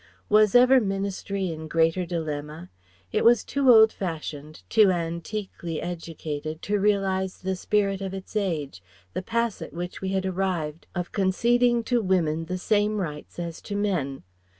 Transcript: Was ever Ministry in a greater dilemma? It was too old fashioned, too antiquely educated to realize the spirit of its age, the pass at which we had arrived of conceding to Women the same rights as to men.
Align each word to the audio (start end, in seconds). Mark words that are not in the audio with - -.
Was 0.29 0.55
ever 0.55 0.81
Ministry 0.81 1.51
in 1.51 1.61
a 1.61 1.67
greater 1.67 2.07
dilemma? 2.07 2.71
It 3.11 3.23
was 3.23 3.43
too 3.43 3.69
old 3.71 3.93
fashioned, 3.93 4.63
too 4.67 4.89
antiquely 4.89 5.79
educated 5.79 6.63
to 6.63 6.79
realize 6.79 7.37
the 7.37 7.55
spirit 7.55 8.01
of 8.01 8.11
its 8.11 8.35
age, 8.35 8.81
the 9.13 9.21
pass 9.21 9.61
at 9.61 9.73
which 9.73 10.01
we 10.01 10.09
had 10.09 10.25
arrived 10.25 10.87
of 10.95 11.11
conceding 11.11 11.83
to 11.83 12.01
Women 12.01 12.45
the 12.45 12.57
same 12.57 12.97
rights 12.97 13.37
as 13.37 13.61
to 13.61 13.75
men. 13.75 14.23